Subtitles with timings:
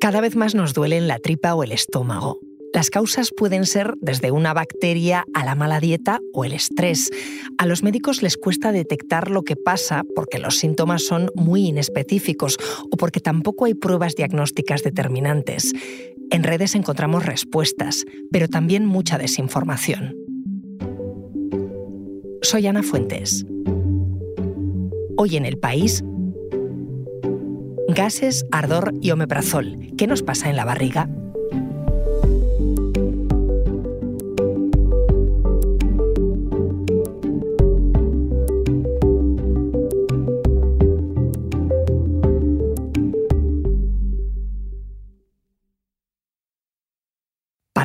[0.00, 2.40] Cada vez más nos duelen la tripa o el estómago.
[2.72, 7.10] Las causas pueden ser desde una bacteria a la mala dieta o el estrés.
[7.58, 12.56] A los médicos les cuesta detectar lo que pasa porque los síntomas son muy inespecíficos
[12.90, 15.74] o porque tampoco hay pruebas diagnósticas determinantes.
[16.30, 20.16] En redes encontramos respuestas, pero también mucha desinformación.
[22.40, 23.44] Soy Ana Fuentes.
[25.18, 26.02] Hoy en el país,
[28.00, 29.76] gases, ardor y omeprazol.
[29.98, 31.06] ¿Qué nos pasa en la barriga?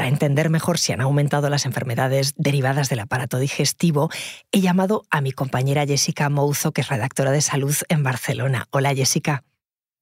[0.06, 4.10] entender mejor si han aumentado las enfermedades derivadas del aparato digestivo,
[4.54, 8.66] he llamado a mi compañera Jessica Mouzo, que es redactora de salud en Barcelona.
[8.72, 9.44] Hola Jessica.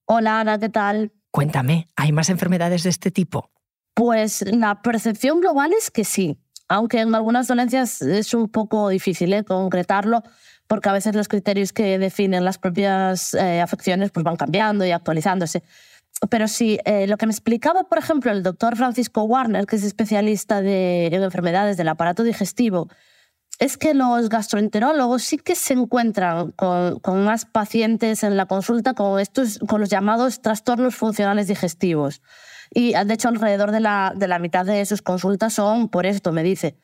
[0.06, 1.12] Hola Ana, ¿qué tal?
[1.32, 3.52] Cuéntame, ¿hay más enfermedades de este tipo?
[3.94, 6.38] Pues la percepción global es que sí,
[6.68, 9.44] aunque en algunas dolencias es un poco difícil ¿eh?
[9.44, 10.24] concretarlo,
[10.68, 14.92] porque a veces los criterios que definen las propias eh, afecciones pues van cambiando y
[14.92, 15.64] actualizándose
[16.30, 19.84] pero sí, eh, lo que me explicaba, por ejemplo, el doctor Francisco Warner, que es
[19.84, 22.90] especialista de, en enfermedades del aparato digestivo,
[23.64, 29.22] es que los gastroenterólogos sí que se encuentran con, más pacientes en la consulta con,
[29.22, 32.22] estos, con los llamados trastornos funcionales digestivos.
[32.74, 36.34] Y de hecho, alrededor de la, de la mitad de sus consultas son por esto,
[36.34, 36.76] me dice.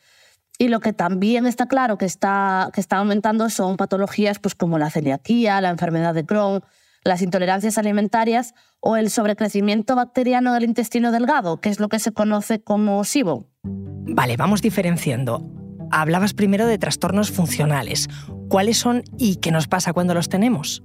[0.58, 4.78] Y lo que también está claro que está, que está aumentando son patologías pues, como
[4.78, 6.64] la celiaquía, la enfermedad de Crohn,
[7.04, 12.14] las intolerancias alimentarias o el sobrecrecimiento bacteriano del intestino delgado, que es lo que se
[12.14, 13.50] conoce como SIBO.
[13.64, 15.59] Vale, vamos diferenciando.
[15.92, 18.08] Hablabas primero de trastornos funcionales.
[18.50, 20.84] ¿Cuáles son y qué nos pasa cuando los tenemos?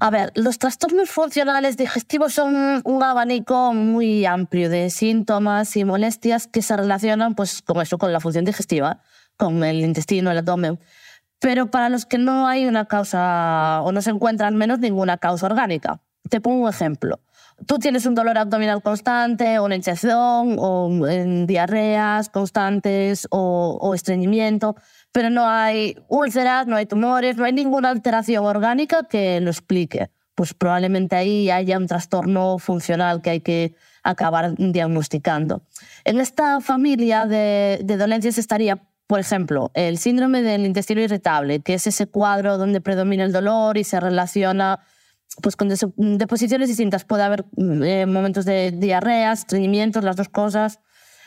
[0.00, 6.48] A ver, los trastornos funcionales digestivos son un abanico muy amplio de síntomas y molestias
[6.48, 9.00] que se relacionan pues, con eso, con la función digestiva,
[9.36, 10.80] con el intestino, el abdomen
[11.42, 15.18] pero para los que no hay una causa o no se encuentra al menos ninguna
[15.18, 16.00] causa orgánica.
[16.30, 17.18] Te pongo un ejemplo.
[17.66, 23.94] Tú tienes un dolor abdominal constante, o una hinchazón, o en diarreas constantes, o, o
[23.94, 24.76] estreñimiento,
[25.12, 30.10] pero no hay úlceras, no hay tumores, no hay ninguna alteración orgánica que lo explique.
[30.34, 35.62] Pues probablemente ahí haya un trastorno funcional que hay que acabar diagnosticando.
[36.04, 38.80] En esta familia de, de dolencias estaría
[39.12, 43.76] por ejemplo, el síndrome del intestino irritable, que es ese cuadro donde predomina el dolor
[43.76, 44.80] y se relaciona
[45.40, 47.04] pues, con deposiciones distintas.
[47.04, 50.80] Puede haber eh, momentos de diarrea, estreñimientos, las dos cosas.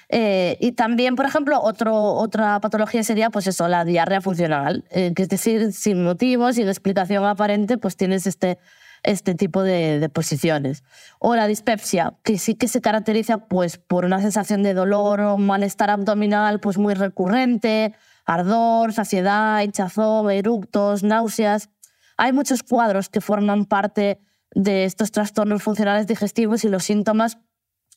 [0.10, 5.14] Eh, y también, por ejemplo, otro, otra patología sería pues eso, la diarrea funcional, eh,
[5.16, 8.60] que es decir, sin motivo, sin explicación aparente, pues tienes este
[9.06, 10.84] este tipo de, posiciones.
[11.20, 15.38] O la dispepsia, que sí que se caracteriza pues, por una sensación de dolor o
[15.38, 17.94] malestar abdominal pues, muy recurrente,
[18.26, 21.70] ardor, saciedad, hinchazón, eructos, náuseas.
[22.18, 24.20] Hay muchos cuadros que forman parte
[24.52, 27.38] de estos trastornos funcionales digestivos y los síntomas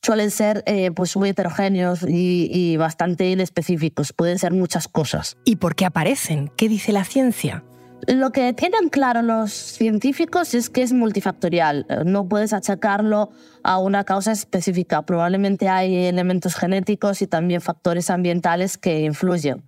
[0.02, 4.12] suelen ser eh, pues muy heterogéneos y, y, bastante inespecíficos.
[4.12, 5.36] Pueden ser muchas cosas.
[5.44, 6.50] ¿Y por qué aparecen?
[6.56, 7.64] ¿Qué dice la ciencia?
[8.06, 11.86] Lo que tienen claro los científicos es que es multifactorial.
[12.06, 13.30] No puedes achacarlo
[13.62, 15.02] a una causa específica.
[15.02, 19.64] Probablemente hay elementos genéticos y también factores ambientales que influyen.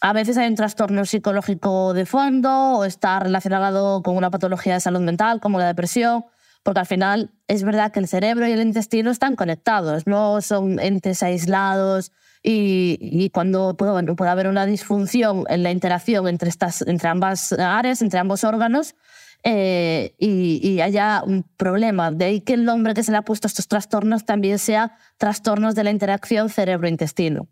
[0.00, 4.80] A veces hay un trastorno psicológico de fondo o está relacionado con una patología de
[4.80, 6.24] salud mental como la depresión,
[6.62, 10.78] porque al final es verdad que el cerebro y el intestino están conectados, no son
[10.78, 17.52] entes aislados y, cuando puede, haber una disfunción en la interacción entre, estas, entre ambas
[17.52, 18.94] áreas, entre ambos órganos,
[19.42, 22.10] eh, y, haya un problema.
[22.10, 24.96] De ahí que el nombre que se le ha puesto a estos trastornos también sea
[25.16, 27.48] trastornos de la interacción cerebro-intestino.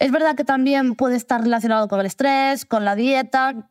[0.00, 3.68] Es verdad que también puede estar relacionado con el estrés, con la dieta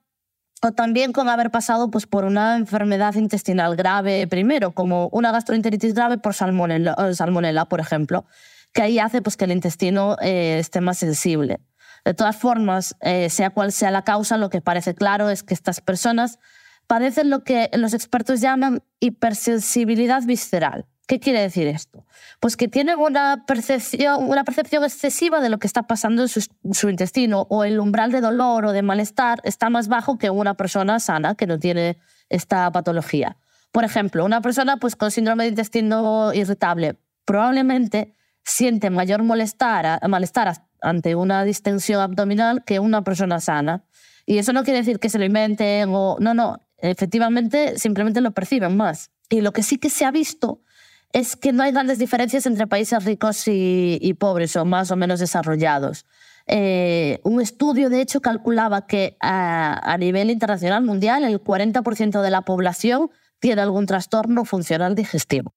[0.62, 5.96] o también con haber pasado pues, por una enfermedad intestinal grave primero, como una gastroenteritis
[5.96, 8.26] grave por salmonella, salmonella por ejemplo
[8.74, 11.62] que ahí hace pues, que el intestino eh, esté más sensible.
[12.06, 15.56] De todas formas, eh, sea cual sea la causa, lo que parece claro es que
[15.56, 16.38] estas personas
[16.86, 20.86] padecen lo que los expertos llaman hipersensibilidad visceral.
[21.10, 22.06] ¿Qué quiere decir esto?
[22.40, 26.48] Pues que tienen una percepción, una percepción excesiva de lo que está pasando en su,
[26.72, 30.54] su, intestino o el umbral de dolor o de malestar está más bajo que una
[30.54, 31.98] persona sana que no tiene
[32.30, 33.38] esta patología.
[33.72, 38.14] Por ejemplo, una persona pues, con síndrome de intestino irritable probablemente
[38.44, 43.84] siente mayor malestar, malestar ante una distensión abdominal que una persona sana.
[44.28, 48.30] Y eso no quiere decir que se lo inventen o no, no, efectivamente simplemente lo
[48.30, 49.10] perciben más.
[49.28, 50.62] Y lo que sí que se ha visto
[51.14, 55.20] es que no hay grandes diferencias entre países ricos y, pobres o más o menos
[55.20, 56.06] desarrollados.
[56.46, 62.30] Eh, un estudio, de hecho, calculaba que a, a nivel internacional mundial el 40% de
[62.32, 65.54] la población tiene algún trastorno funcional digestivo.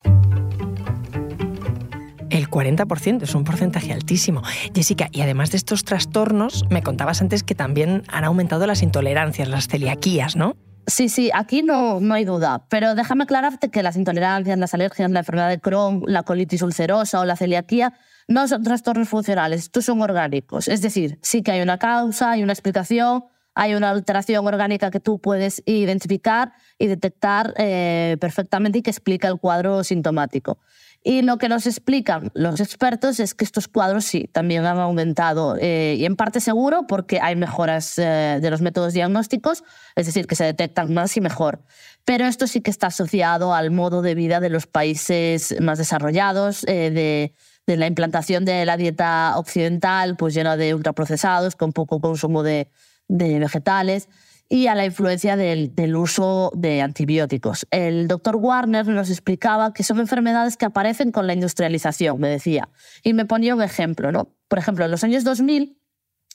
[2.31, 4.43] El 40% es un porcentaje altísimo.
[4.75, 9.49] Jessica, y además de estos trastornos, me contabas antes que también han aumentado las intolerancias,
[9.49, 10.57] las celiaquías, ¿no?
[10.87, 15.11] Sí, sí, aquí no, no hay duda, pero déjame aclararte que las intolerancias, las alergias,
[15.11, 17.95] la enfermedad de Crohn, la colitis ulcerosa o la celiaquía
[18.27, 20.67] no son trastornos funcionales, estos son orgánicos.
[20.69, 23.25] Es decir, sí que hay una causa, hay una explicación,
[23.55, 29.29] hay una alteración orgánica que tú puedes identificar y detectar eh, perfectamente y que explica
[29.29, 30.59] el cuadro sintomático.
[31.05, 35.57] Y lo que nos explican los expertos es que estos cuadros sí, también han aumentado
[35.61, 39.65] eh, y en parte seguro porque hay mejoras eh, de los métodos diagnósticos,
[39.97, 41.65] es decir, que se detectan más y mejor.
[42.05, 46.63] Pero esto sí que está asociado al modo de vida de los países más desarrollados,
[46.69, 47.35] eh, de,
[47.67, 52.69] de, la implantación de la dieta occidental, pues llena de ultraprocesados, con poco consumo de,
[53.09, 54.09] de vegetales
[54.53, 57.67] y a la influencia del, del, uso de antibióticos.
[57.71, 62.69] El doctor Warner nos explicaba que son enfermedades que aparecen con la industrialización, me decía.
[63.03, 64.29] Y me ponía un ejemplo, ¿no?
[64.49, 65.79] Por ejemplo, en los años 2000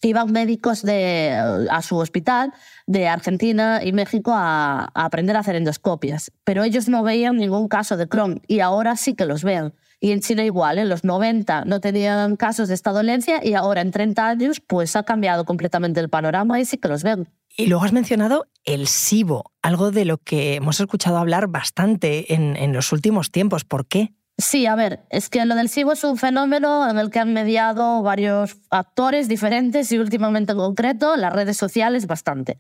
[0.02, 1.32] iban médicos de,
[1.70, 2.54] a su hospital
[2.88, 7.68] de Argentina y México a, a, aprender a hacer endoscopias, pero ellos no veían ningún
[7.68, 9.76] caso de Crohn y ahora sí que los ven.
[10.00, 13.82] Y en China igual, en los 90 no tenían casos de esta dolencia y ahora
[13.82, 17.30] en 30 años pues ha cambiado completamente el panorama y sí que los ven.
[17.60, 22.72] Y luego has mencionado el SIBO, algo de lo que hemos escuchado hablar bastante en,
[22.72, 23.66] los últimos tiempos.
[23.66, 24.14] ¿Por qué?
[24.38, 27.34] Sí, a ver, es que lo del SIBO es un fenómeno en el que han
[27.34, 32.60] mediado varios actores diferentes y últimamente en concreto las redes sociales bastante.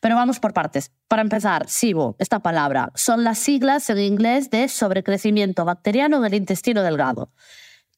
[0.00, 0.92] Pero vamos por partes.
[1.08, 6.34] Para empezar, SIBO, esta palabra, son las siglas en inglés de sobrecrecimiento bacteriano en el
[6.34, 7.32] intestino delgado.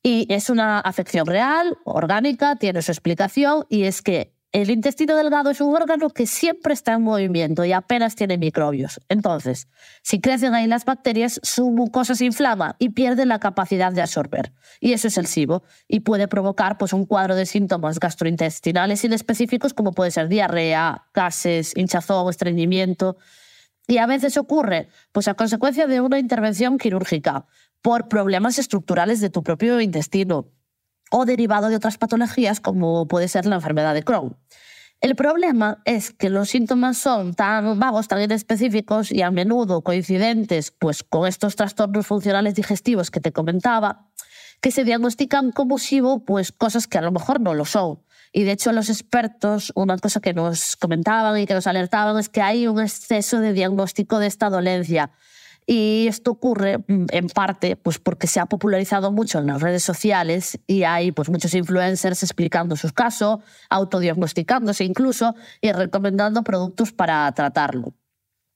[0.02, 5.50] Y es una afección real, orgánica, tiene su explicación y es que el intestino delgado
[5.50, 8.98] es un órgano que siempre está en movimiento y apenas tiene microbios.
[9.10, 9.68] Entonces,
[10.02, 14.52] si crecen ahí las bacterias, su mucosa se inflama y pierde la capacidad de absorber.
[14.80, 19.74] Y eso es el SIBO y puede provocar pues, un cuadro de síntomas gastrointestinales inespecíficos
[19.74, 23.18] como puede ser diarrea, gases, hinchazón, estreñimiento.
[23.86, 27.46] Y a veces ocurre pues, a consecuencia de una intervención quirúrgica
[27.82, 30.48] por problemas estructurales de tu propio intestino
[31.10, 34.36] o derivado de otras patologías como puede ser la enfermedad de Crohn.
[35.00, 40.72] El problema es que los síntomas son tan vagos, tan inespecíficos y a menudo coincidentes
[40.72, 44.08] pues, con estos trastornos funcionales digestivos que te comentaba,
[44.60, 48.00] que se diagnostican como SIBO pues, cosas que a lo mejor no lo son.
[48.32, 52.28] Y de hecho los expertos, una cosa que nos comentaban y que nos alertaban es
[52.28, 55.12] que hay un exceso de diagnóstico de esta dolencia
[55.70, 59.84] y esto ocurre mm, en parte pues, porque se ha popularizado mucho en las redes
[59.84, 67.30] sociales y hay pues, muchos influencers explicando sus casos, autodiagnosticándose incluso y recomendando productos para
[67.32, 67.92] tratarlo.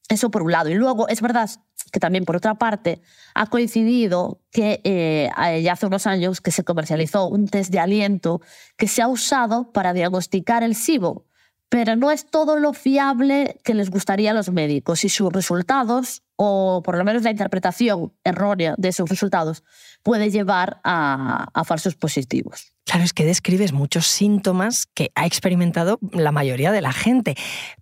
[0.08, 0.70] Eso por un lado.
[0.70, 1.50] Y luego es verdad
[1.92, 3.02] que también por otra parte
[3.34, 5.30] ha coincidido que eh,
[5.62, 8.40] ya hace unos años que se comercializó un test de aliento
[8.78, 11.26] que se ha usado para diagnosticar el SIBO,
[11.68, 16.22] pero no es todo lo fiable que les gustaría a los médicos y sus resultados
[16.36, 19.62] o por lo menos la interpretación errónea de esos resultados
[20.02, 22.72] puede llevar a, a, falsos positivos.
[22.84, 27.36] Claro, es que describes muchos síntomas que ha experimentado la mayoría de la gente.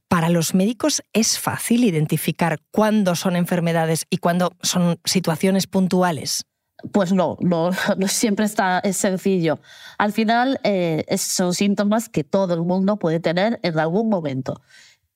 [0.09, 6.45] Para los médicos es fácil identificar cuándo son enfermedades y cuándo son situaciones puntuales.
[6.93, 9.61] Pues no, no, no siempre está, es sencillo.
[9.99, 14.61] Al final eh, son síntomas que todo el mundo puede tener en algún momento.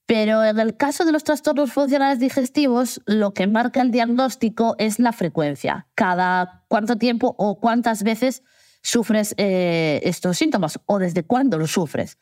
[0.07, 4.99] Pero en el caso de los trastornos funcionales digestivos, lo que marca el diagnóstico es
[4.99, 5.87] la frecuencia.
[5.95, 8.43] Cada cuánto tiempo o cuántas veces
[8.83, 12.19] sufres eh, estos síntomas o desde cuándo los sufres.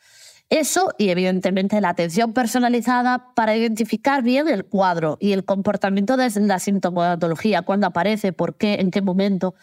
[0.49, 6.31] Eso y evidentemente la atención personalizada para identificar bien el cuadro y el comportamiento de
[6.41, 9.55] la sintomatología, cuándo aparece, por qué, en qué momento.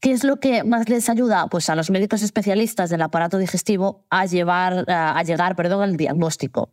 [0.00, 1.46] ¿Qué es lo que más les ayuda?
[1.46, 6.72] Pues a los médicos especialistas del aparato digestivo a, llevar, a llegar perdón, al diagnóstico.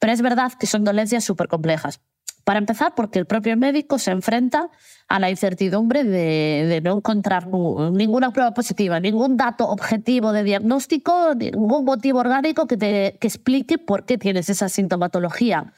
[0.00, 2.00] Pero es verdad que son dolencias súper complejas.
[2.44, 4.70] Para empezar, porque el propio médico se enfrenta
[5.08, 11.84] a la incertidumbre de, no encontrar ninguna prueba positiva, ningún dato objetivo de diagnóstico, ningún
[11.84, 15.72] motivo orgánico que explique por qué tienes esa sintomatología.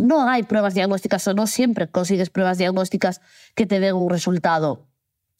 [0.00, 3.20] No hay pruebas diagnósticas o no siempre consigues pruebas diagnósticas
[3.54, 4.86] que te den un resultado.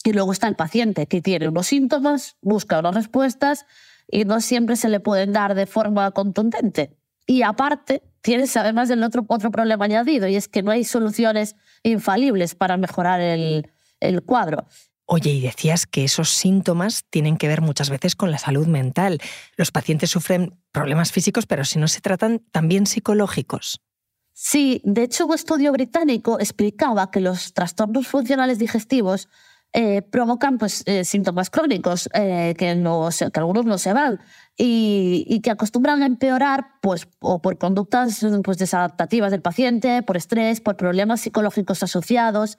[0.05, 3.67] Y luego está el paciente que tiene unos síntomas, busca unas respuestas
[4.09, 6.97] y no siempre se le pueden dar de forma contundente.
[7.27, 11.55] Y aparte, tienes además el otro, otro problema añadido, y es que no hay soluciones
[11.85, 14.67] infalibles para mejorar el, el cuadro.
[15.05, 19.21] Oye, y decías que esos síntomas tienen que ver muchas veces con la salud mental.
[19.57, 23.81] Los pacientes sufren problemas físicos, pero si no se tratan también psicológicos.
[24.33, 29.29] Sí, de hecho un estudio británico explicaba que los trastornos funcionales digestivos
[29.79, 34.19] eh, provocan pues, eh, síntomas crónicos eh, que, no que algunos no se van
[34.57, 40.63] y, que acostumbran a empeorar pues, o por conductas pues, desadaptativas del paciente, por estrés,
[40.63, 42.57] por problemas psicológicos asociados.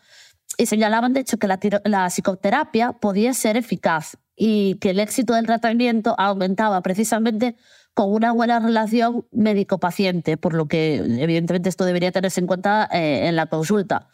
[0.59, 5.33] Y señalaban, de hecho, que la, la psicoterapia podía ser eficaz y que el éxito
[5.33, 7.55] del tratamiento aumentaba precisamente
[7.95, 13.35] con una buena relación médico-paciente, por lo que evidentemente esto debería tenerse en cuenta en
[13.35, 14.07] la consulta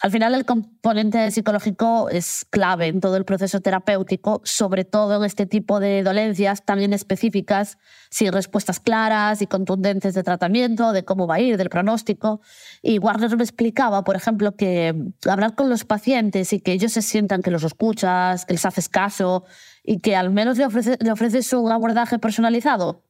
[0.00, 5.24] al final el componente psicológico es clave en todo el proceso terapéutico, sobre todo en
[5.24, 7.78] este tipo de dolencias también específicas,
[8.08, 12.40] sin respuestas claras y contundentes de tratamiento, de cómo va a ir, del pronóstico.
[12.80, 14.94] Y Warner me explicaba, por ejemplo, que
[15.28, 18.88] hablar con los pacientes y que ellos se sientan que los escuchas, que les haces
[18.88, 19.44] caso
[19.82, 20.66] y que al menos le,
[21.00, 23.02] le ofreces un abordaje personalizado,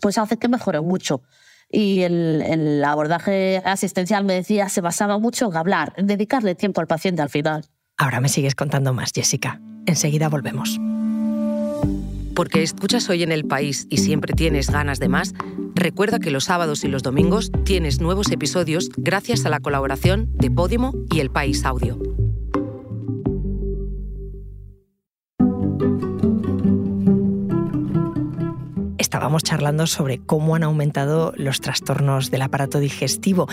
[0.00, 1.22] pues hace que mejore mucho
[1.70, 6.86] y el, abordaje asistencial, me decía, se basaba mucho en hablar, en dedicarle tiempo al
[6.86, 7.64] paciente al final.
[7.96, 9.60] Ahora me sigues contando más, Jessica.
[9.86, 10.78] Enseguida volvemos.
[12.34, 15.34] Porque escuchas hoy en el país y siempre tienes ganas de más,
[15.74, 20.50] recuerda que los sábados y los domingos tienes nuevos episodios gracias a la colaboración de
[20.50, 21.98] Podimo y El País Audio.
[29.18, 33.48] Estábamos charlando sobre cómo han aumentado los trastornos del aparato digestivo.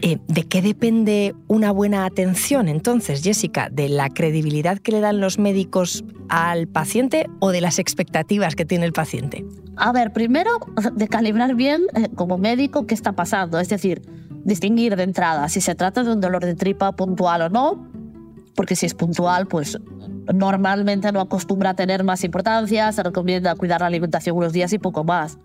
[0.00, 3.68] Eh, ¿De qué depende una buena atención entonces, Jessica?
[3.68, 8.64] ¿De la credibilidad que le dan los médicos al paciente o de las expectativas que
[8.64, 9.44] tiene el paciente?
[9.74, 10.52] A ver, primero,
[10.92, 14.02] de calibrar bien eh, como médico qué está pasando, es decir,
[14.44, 17.88] distinguir de entrada si se trata de un dolor de tripa puntual o no,
[18.54, 19.80] porque si es puntual, pues
[20.32, 24.78] normalmente no acostumbra a tener más importancia, se recomienda cuidar la alimentación unos días y
[24.78, 25.38] poco más.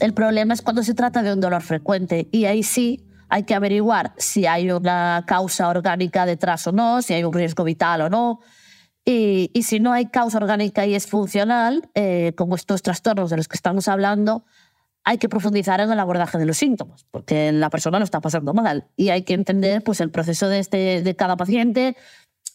[0.00, 3.54] El problema es cuando se trata de un dolor frecuente y ahí sí hay que
[3.54, 8.10] averiguar si hay una causa orgánica detrás o no, si hay un riesgo vital o
[8.10, 8.40] no.
[9.06, 13.48] Y, si no hay causa orgánica y es funcional, eh, como estos trastornos de los
[13.48, 14.44] que estamos hablando,
[15.04, 18.54] hay que profundizar en el abordaje de los síntomas, porque la persona lo está pasando
[18.54, 21.96] mal y hay que entender pues, el proceso de, este, de cada paciente,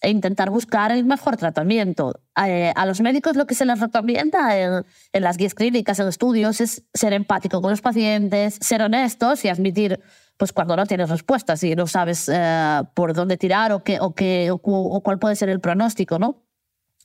[0.01, 2.21] e intentar buscar el mejor tratamiento.
[2.45, 6.61] Eh, a los médicos lo que se les recomienda en, las guías clínicas, en estudios,
[6.61, 9.99] es ser empático con los pacientes, ser honestos y admitir
[10.37, 14.15] pues cuando no tienes respuestas y no sabes eh, por dónde tirar o, qué, o,
[14.15, 16.43] qué, o, cuál puede ser el pronóstico, ¿no?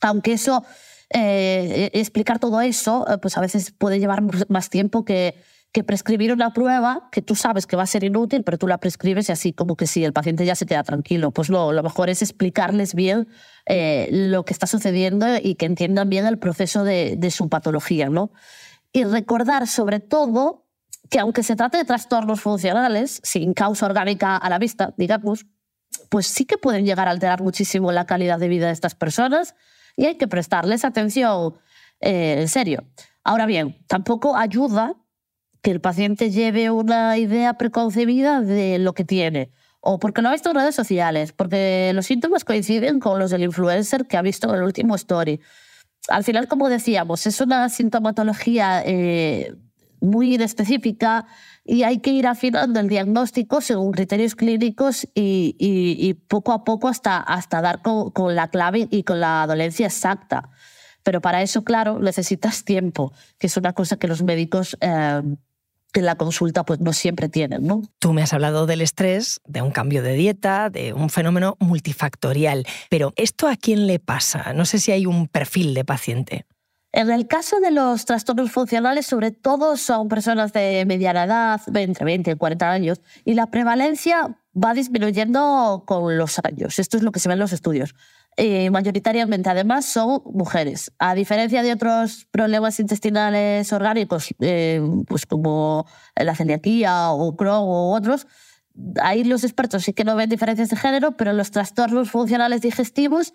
[0.01, 0.63] Aunque eso,
[1.09, 5.35] eh, explicar todo eso, pues a veces puede llevar más tiempo que,
[5.75, 8.77] que prescribir una prueba que tú sabes que va a ser inútil, pero tú la
[8.77, 11.31] prescribes y así como que sí, el paciente ya se queda tranquilo.
[11.31, 13.27] Pues lo, lo mejor es explicarles bien
[13.65, 18.07] eh, lo que está sucediendo y que entiendan bien el proceso de, de su patología.
[18.07, 18.31] ¿no?
[18.93, 20.65] Y recordar sobre todo
[21.09, 25.45] que aunque se trate de trastornos funcionales, sin causa orgánica a la vista, digamos,
[26.07, 29.55] pues sí que pueden llegar a alterar muchísimo la calidad de vida de estas personas
[29.97, 31.55] y hay que prestarles atención
[31.99, 32.85] eh, en serio.
[33.25, 34.95] Ahora bien, tampoco ayuda
[35.65, 39.49] que el paciente lleve una idea preconcebida de lo que tiene.
[39.79, 43.41] O porque lo ha visto en redes sociales, porque los síntomas coinciden con los del
[43.41, 45.41] influencer que ha visto en el último story.
[46.07, 49.55] Al final, como decíamos, es una sintomatología eh,
[50.01, 51.25] muy específica
[51.63, 57.17] y hay que ir afinando el diagnóstico según criterios clínicos y, poco a poco hasta,
[57.17, 60.47] hasta dar con, la clave y con la dolencia exacta.
[61.01, 65.23] Pero para eso, claro, necesitas tiempo, que es una cosa que los médicos eh,
[65.95, 67.65] que la consulta pues no siempre tienen.
[67.65, 67.81] ¿no?
[67.99, 72.67] Tú me has hablado del estrés, de un cambio de dieta, de un fenómeno multifactorial,
[72.89, 74.51] pero ¿esto a quién le pasa?
[74.51, 76.45] No sé si hay un perfil de paciente.
[76.91, 82.03] En el caso de los trastornos funcionales, sobre todo son personas de mediana edad, entre
[82.03, 86.77] 20 y 40 años, y la prevalencia va disminuyendo con los años.
[86.77, 87.95] Esto es lo que se ve en los estudios.
[88.37, 90.91] Eh, mayoritariamente además son mujeres.
[90.99, 97.95] A diferencia de otros problemas intestinales orgánicos, eh, pues como la celiaquía o Crohn u
[97.95, 98.27] otros,
[99.01, 102.59] ahí los expertos sí que no ven diferencias de género, pero en los trastornos funcionales
[102.59, 103.33] digestivos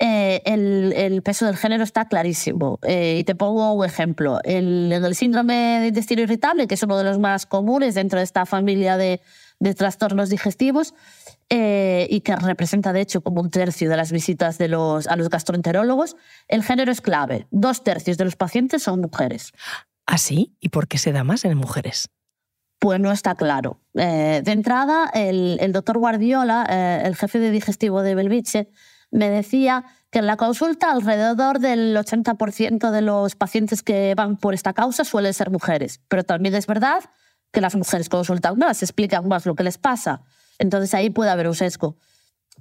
[0.00, 2.80] eh, el, peso del género está clarísimo.
[2.88, 4.40] y te pongo un ejemplo.
[4.42, 8.24] El, el síndrome de intestino irritable, que es uno de los más comunes dentro de
[8.24, 9.20] esta familia de,
[9.60, 10.94] de trastornos digestivos,
[11.50, 15.16] eh, y que representa de hecho como un tercio de las visitas de los, a
[15.16, 16.16] los gastroenterólogos,
[16.48, 17.46] el género es clave.
[17.50, 19.52] Dos tercios de los pacientes son mujeres.
[20.06, 20.56] ¿Ah, sí?
[20.60, 22.08] ¿Y por qué se da más en mujeres?
[22.78, 23.78] Pues no está claro.
[23.94, 28.70] Eh, de entrada, el, doctor Guardiola, eh, el jefe de digestivo de Belviche,
[29.10, 34.54] me decía que en la consulta alrededor del 80% de los pacientes que van por
[34.54, 37.04] esta causa suelen ser mujeres, pero también es verdad
[37.52, 40.22] que las mujeres consultan más, explican más lo que les pasa.
[40.58, 41.96] Entonces ahí puede haber un sesgo.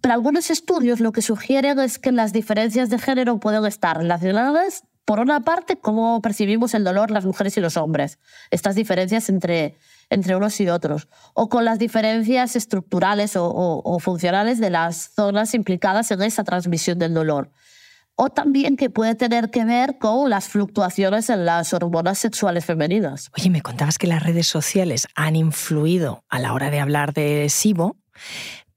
[0.02, 4.84] Pero algunos estudios lo que sugieren es que las diferencias de género pueden estar relacionadas,
[5.04, 8.20] por una parte, cómo percibimos el dolor las mujeres y los hombres,
[8.52, 9.76] estas diferencias entre,
[10.12, 13.52] entre unos y otros, o con las diferencias estructurales o,
[13.84, 17.52] o funcionales de las zonas implicadas en esa transmisión del dolor
[18.22, 23.32] o también que puede tener que ver con las fluctuaciones en las hormonas sexuales femeninas.
[23.38, 27.48] Oye, me contabas que las redes sociales han influido a la hora de hablar de
[27.48, 27.96] SIBO,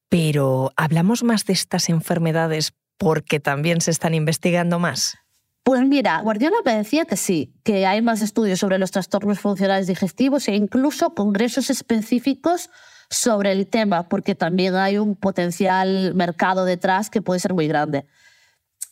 [0.09, 5.19] pero ¿hablamos más de estas enfermedades porque también se están investigando más?
[5.65, 9.89] Pues mira, Guardiola me decía que sí, que hay más estudios sobre los trastornos funcionales
[9.89, 12.71] digestivos e incluso congresos específicos
[13.11, 18.07] sobre el tema, porque también hay un potencial mercado detrás que puede ser muy grande.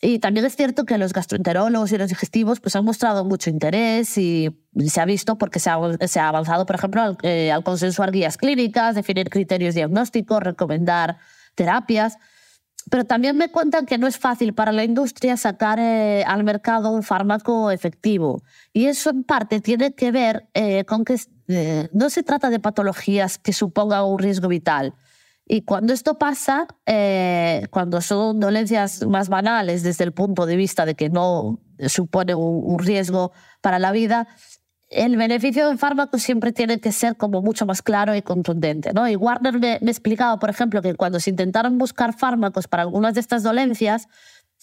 [0.03, 4.17] Y también es cierto que los gastroenterólogos y los digestivos pues, han mostrado mucho interés
[4.17, 4.49] y
[4.87, 5.77] se ha visto porque se ha,
[6.07, 11.17] se ha avanzado, por ejemplo, al, eh, al, consensuar guías clínicas, definir criterios diagnósticos, recomendar
[11.53, 12.17] terapias.
[12.89, 16.89] Pero también me cuentan que no es fácil para la industria sacar eh, al mercado
[16.89, 18.41] un fármaco efectivo.
[18.73, 21.17] Y eso en parte tiene que ver eh, con que
[21.47, 24.93] eh, no se trata de patologías que supongan un riesgo vital,
[25.45, 30.85] y cuando esto pasa, eh, cuando son dolencias más banales desde el punto de vista
[30.85, 34.27] de que no supone un, riesgo para la vida,
[34.87, 38.93] el beneficio del fármaco siempre tiene que ser como mucho más claro y contundente.
[38.93, 39.07] ¿no?
[39.07, 43.13] Y Warner me, me explicaba, por ejemplo, que cuando se intentaron buscar fármacos para algunas
[43.13, 44.07] de estas dolencias,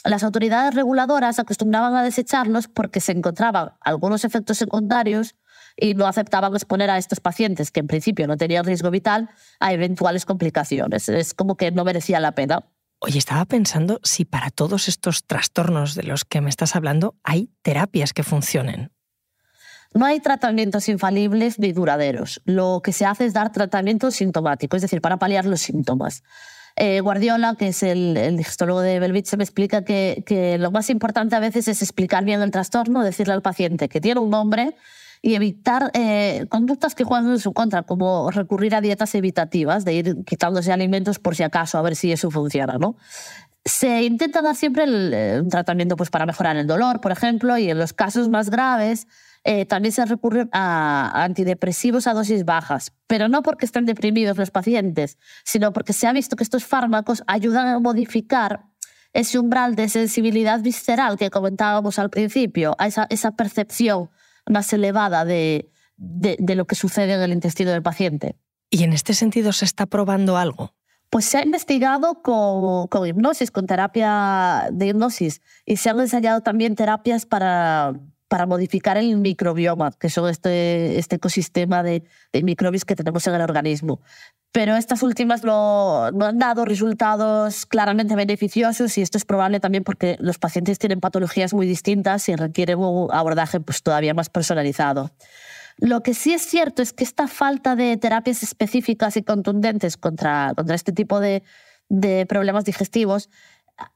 [0.05, 5.35] las autoridades reguladoras acostumbraban a desecharlos porque se encontraban algunos efectos secundarios
[5.81, 9.31] y no aceptaban exponer a estos pacientes, que en principio no tenían riesgo vital,
[9.61, 11.09] a eventuales complicaciones.
[11.09, 12.65] Es como que no merecía la pena.
[13.01, 17.51] Oye, estaba pensando si para todos estos trastornos de los que me estás hablando hay
[17.63, 18.91] terapias que funcionen.
[19.95, 22.43] No hay tratamientos infalibles ni duraderos.
[22.45, 26.25] Lo que se hace es dar tratamiento sintomático, es decir, para paliar los síntomas.
[26.77, 30.91] Eh, Guardiola, que es el, el digestólogo de Belvitge, me explica que, que, lo más
[30.91, 34.77] importante a veces es explicar bien el trastorno, decirle al paciente que tiene un nombre
[35.23, 39.95] y evitar eh, conductas que juegan en su contra, como recurrir a dietas evitativas, de
[39.95, 42.79] ir quitándose alimentos por si acaso, a ver si eso funciona.
[42.79, 42.97] ¿no?
[43.65, 47.59] Se intenta dar siempre el, eh, un tratamiento pues, para mejorar el dolor, por ejemplo,
[47.59, 49.07] y en los casos más graves
[49.45, 54.51] eh, también se recurre a antidepresivos a dosis bajas, pero no porque estén deprimidos los
[54.51, 58.65] pacientes, sino porque se ha visto que estos fármacos ayudan a modificar
[59.13, 64.11] ese umbral de sensibilidad visceral que comentábamos al principio, a esa, esa percepción
[64.49, 68.37] más elevada de, de, lo que sucede en el intestino del paciente.
[68.71, 70.75] ¿Y en este sentido se está probando algo?
[71.11, 76.43] Pues se ha investigado con, con, hipnosis, con terapia de hipnosis, y se han ensayado
[76.43, 77.95] también terapias para,
[78.29, 83.35] para modificar el microbioma, que son este, este ecosistema de, de, microbios que tenemos en
[83.35, 84.01] el organismo.
[84.53, 89.85] Pero estas últimas no, no, han dado resultados claramente beneficiosos y esto es probable también
[89.85, 95.11] porque los pacientes tienen patologías muy distintas y requieren un abordaje pues, todavía más personalizado.
[95.79, 100.53] Lo que sí es cierto es que esta falta de terapias específicas y contundentes contra,
[100.57, 101.45] contra este tipo de,
[101.89, 103.31] de problemas digestivos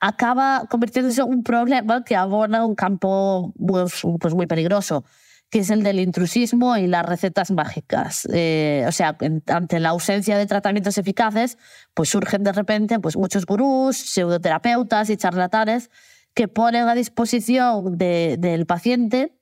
[0.01, 5.05] acaba convirtiéndose en un problema que abona un campo pues, pues, muy peligroso,
[5.51, 8.27] que es el del intrusismo y las recetas mágicas.
[8.33, 9.17] Eh, o sea,
[9.49, 11.59] ante la ausencia de tratamientos eficaces,
[11.95, 15.91] pues surgen de repente pues, muchos gurús, pseudoterapeutas y charlatanes
[16.35, 19.37] que ponen a disposición de, del paciente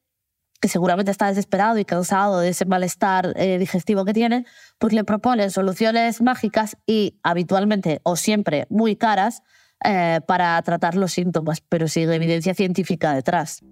[0.61, 4.45] que seguramente está desesperado y cansado de ese malestar eh, digestivo que tiene,
[4.79, 9.43] pues le proponen soluciones mágicas y habitualmente o siempre muy caras
[9.85, 13.63] eh, para tratar los síntomas, pero sin evidencia científica detrás.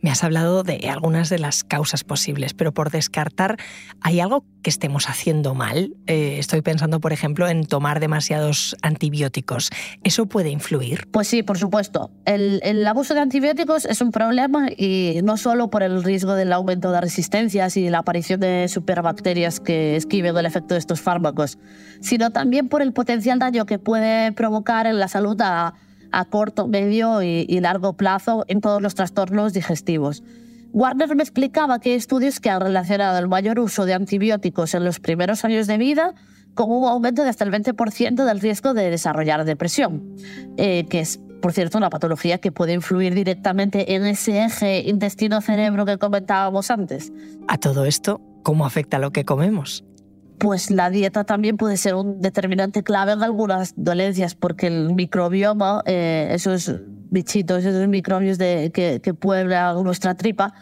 [0.00, 3.58] Me has hablado de algunas de las causas posibles, pero por descartar,
[4.00, 5.94] ¿hay algo que estemos haciendo mal?
[6.06, 9.70] Eh, estoy pensando, por ejemplo, en tomar demasiados antibióticos.
[10.02, 11.08] ¿Eso puede influir?
[11.10, 12.10] Pues sí, por supuesto.
[12.24, 16.52] El, el, abuso de antibióticos es un problema y no solo por el riesgo del
[16.52, 21.58] aumento de resistencias y la aparición de superbacterias que esquiven el efecto de estos fármacos,
[22.00, 25.74] sino también por el potencial daño que puede provocar en la salud a
[26.12, 30.22] a corto, medio y, largo plazo en todos los trastornos digestivos.
[30.72, 34.84] Warner me explicaba que hay estudios que han relacionado el mayor uso de antibióticos en
[34.84, 36.14] los primeros años de vida
[36.54, 40.14] con un aumento de hasta el 20% del riesgo de desarrollar depresión,
[40.56, 45.86] eh, que es, por cierto, una patología que puede influir directamente en ese eje intestino-cerebro
[45.86, 47.12] que comentábamos antes.
[47.48, 49.84] A todo esto, ¿cómo afecta lo que comemos?
[50.40, 55.82] Pues la dieta también puede ser un determinante clave en algunas dolencias, porque el microbioma,
[55.84, 56.72] eh, esos
[57.10, 60.54] bichitos, esos microbios que, que pueblan nuestra tripa,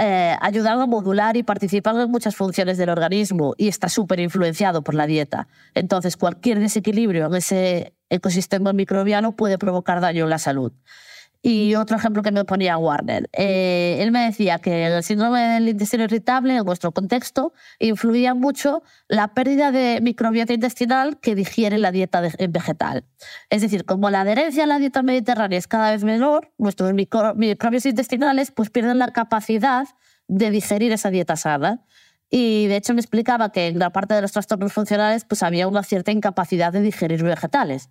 [0.00, 4.82] eh, ayudan a modular y participan en muchas funciones del organismo y está súper influenciado
[4.82, 5.48] por la dieta.
[5.74, 10.72] Entonces, cualquier desequilibrio en ese ecosistema microbiano puede provocar daño en la salud.
[11.40, 15.68] Y otro ejemplo que me ponía Warner, eh, él me decía que el síndrome del
[15.68, 21.92] intestino irritable, en nuestro contexto, influía mucho la pérdida de microbiota intestinal que digiere la
[21.92, 23.04] dieta vegetal.
[23.50, 27.86] Es decir, como la adherencia a la dieta mediterránea es cada vez menor, nuestros microbios
[27.86, 29.86] intestinales pues pierden la capacidad
[30.26, 31.84] de digerir esa dieta sana.
[32.30, 35.68] Y de hecho me explicaba que en la parte de los trastornos funcionales pues había
[35.68, 37.90] una cierta incapacidad de digerir vegetales.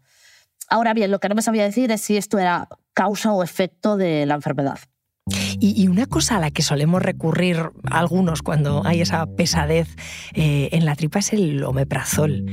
[0.69, 3.97] Ahora bien, lo que no me sabía decir es si esto era causa o efecto
[3.97, 4.79] de la enfermedad.
[5.59, 9.89] Y, una cosa a la que solemos recurrir algunos cuando hay esa pesadez
[10.33, 12.45] eh, en la tripa es el omeprazol.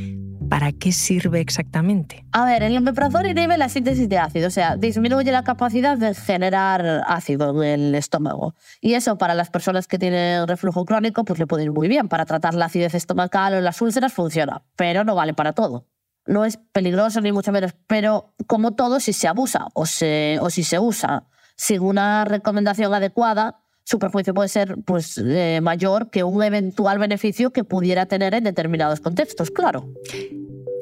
[0.48, 2.24] ¿Para qué sirve exactamente?
[2.32, 6.14] A ver, el omeprazol inhibe la síntesis de ácido, o sea, disminuye la capacidad de
[6.14, 8.54] generar ácido en el estómago.
[8.80, 12.08] Y eso para las personas que tienen reflujo crónico, pues le puede ir muy bien.
[12.08, 15.86] Para tratar la acidez estomacal o las úlceras funciona, pero no vale para todo
[16.26, 20.50] no es peligroso ni mucho menos, pero como todo, si se abusa o, se, o
[20.50, 21.24] si se usa
[21.56, 27.52] sin una recomendación adecuada, su perjuicio puede ser pues, eh, mayor que un eventual beneficio
[27.52, 29.88] que pudiera tener en determinados contextos, claro.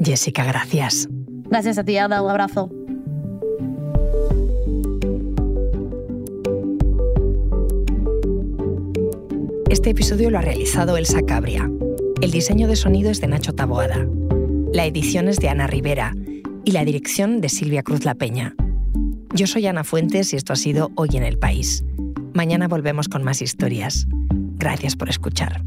[0.01, 1.09] Jessica, gracias.
[1.11, 2.23] Gracias a ti, Ana.
[2.23, 2.71] Un abrazo.
[9.69, 11.71] Este episodio lo ha realizado Elsa Cabria.
[12.21, 14.07] El diseño de sonido es de Nacho Taboada.
[14.73, 16.15] La edición es de Ana Rivera
[16.65, 18.55] y la dirección de Silvia Cruz La Peña.
[19.35, 21.85] Yo soy Ana Fuentes y esto ha sido Hoy en el País.
[22.33, 24.07] Mañana volvemos con más historias.
[24.57, 25.63] Gracias por escuchar.